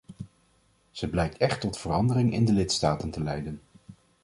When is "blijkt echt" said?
1.09-1.61